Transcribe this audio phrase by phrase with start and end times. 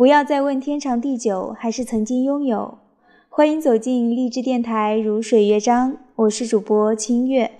[0.00, 2.78] 不要再问天长地久，还是曾经拥有。
[3.28, 7.50] 欢迎走进励志电台《如水乐章》，我是主播清月。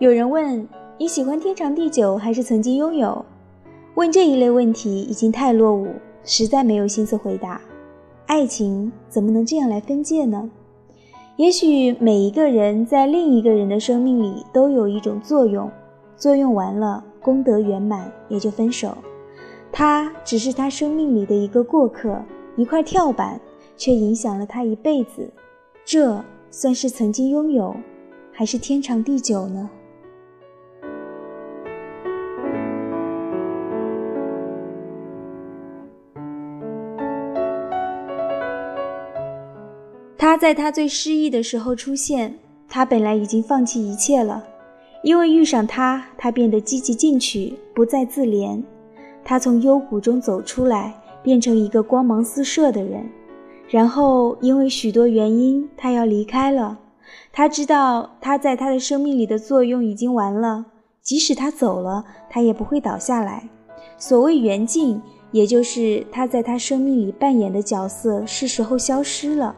[0.00, 0.66] 有人问
[0.98, 3.24] 你喜欢天长地久，还是曾经拥有？
[3.94, 5.94] 问这一类问题已经太落伍。
[6.26, 7.60] 实在没有心思回答，
[8.26, 10.50] 爱情怎么能这样来分界呢？
[11.36, 15.70] 也许每一个人在另一个人的生命里都有一种作用，
[16.16, 18.98] 作用完了，功德圆满也就分手。
[19.70, 22.20] 他只是他生命里的一个过客，
[22.56, 23.40] 一块跳板，
[23.76, 25.30] 却影响了他一辈子。
[25.84, 27.76] 这算是曾经拥有，
[28.32, 29.70] 还是天长地久呢？
[40.28, 42.36] 他在他最失意的时候出现，
[42.68, 44.42] 他本来已经放弃一切了，
[45.04, 48.60] 因为遇上他，他变得积极进取，不再自怜。
[49.24, 53.08] 他从幽谷中走出来，变成一个光芒四射的人。
[53.68, 56.76] 然后因为许多原因，他要离开了。
[57.32, 60.66] 他知道他在他的生命里的作用已经完了，
[61.02, 63.48] 即使他走了，他也不会倒下来。
[63.96, 69.54] 所谓缘尽，也就是他在他生命里扮演的角色是时候消失了。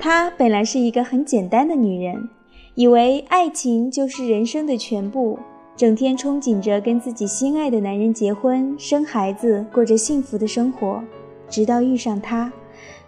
[0.00, 2.26] 她本来是一个很简单的女人，
[2.74, 5.38] 以为爱情就是人生的全部，
[5.76, 11.04] 整天憧憬着跟自己心爱的男人结婚、生孩子，过着幸福的生活。
[11.50, 12.50] 直到遇上他，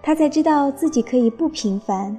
[0.03, 2.15] 她才知道自己可以不平凡。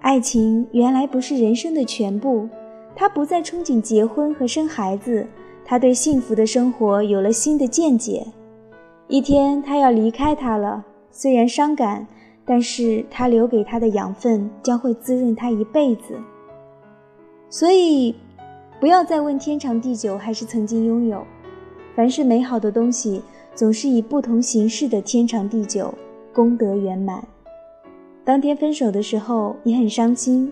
[0.00, 2.48] 爱情原来不是人生的全部。
[2.94, 5.26] 她不再憧憬结婚和生孩子，
[5.62, 8.26] 她对幸福的生活有了新的见解。
[9.08, 12.06] 一天，她要离开他了，虽然伤感。
[12.48, 16.14] 但是他留给他的养分将会滋润他一辈子，
[17.50, 18.14] 所以
[18.78, 21.26] 不要再问天长地久还是曾经拥有。
[21.96, 23.20] 凡是美好的东西，
[23.54, 25.92] 总是以不同形式的天长地久，
[26.32, 27.26] 功德圆满。
[28.24, 30.48] 当天分手的时候，你很伤心；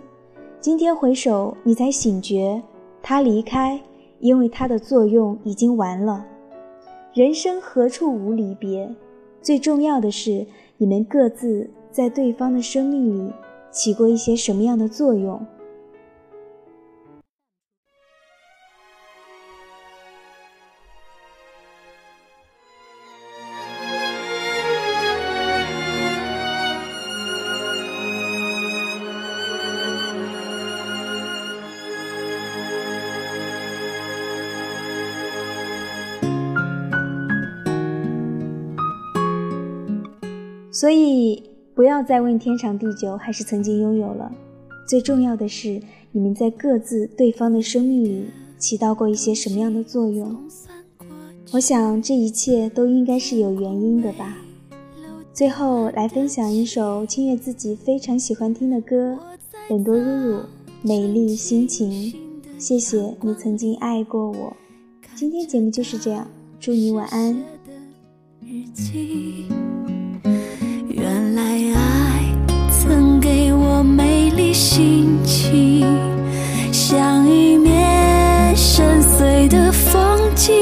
[0.58, 2.60] 今天回首，你才醒觉，
[3.02, 3.80] 他离开，
[4.18, 6.26] 因为他的作用已经完了。
[7.12, 8.92] 人生何处无离别？
[9.40, 10.44] 最重要的是，
[10.78, 11.70] 你们各自。
[11.94, 13.32] 在对方的生命里
[13.70, 15.46] 起过一些什么样的作用？
[40.72, 41.53] 所以。
[41.74, 44.30] 不要再问天长地久还是曾经拥有了，
[44.86, 45.80] 最重要的是
[46.12, 48.26] 你们在各自对方的生命里
[48.58, 50.36] 起到过一些什么样的作用。
[51.52, 54.38] 我想这一切都应该是有原因的吧。
[55.32, 59.12] 最后来分享一首清月自己非常喜欢听的歌，
[59.68, 60.40] 《很多露露
[60.80, 61.90] 美丽心情》。
[62.56, 64.56] 谢谢你曾经爱过我。
[65.16, 66.28] 今天节目就是这样，
[66.60, 67.36] 祝你晚安。
[68.40, 69.83] 原来
[74.54, 75.84] 心情，
[76.70, 80.00] 像一面深邃的风
[80.36, 80.54] 景。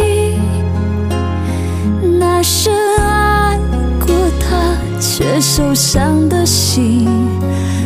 [2.19, 3.59] 那深爱
[4.01, 7.07] 过他却受伤的心，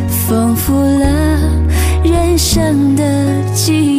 [0.09, 1.41] 丰富了
[2.05, 3.03] 人生的
[3.53, 3.96] 记忆。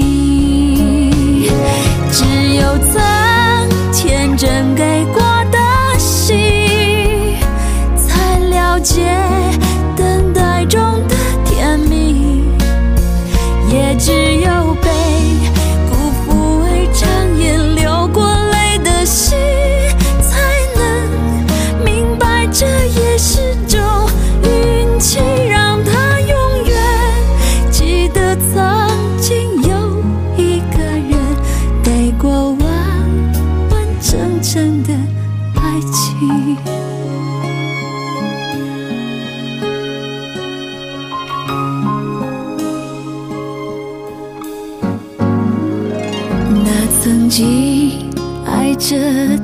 [47.29, 48.09] 紧
[48.45, 48.95] 爱着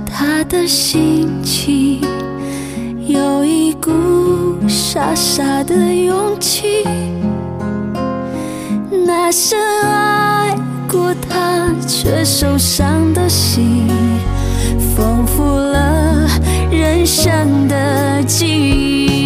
[0.06, 2.02] 他的心情，
[3.06, 3.92] 有一股
[4.68, 6.84] 傻傻的勇气，
[9.06, 10.56] 那深爱
[10.90, 13.88] 过他却受伤的心，
[14.96, 16.28] 丰富了
[16.72, 19.23] 人生的记忆。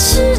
[0.00, 0.29] lights.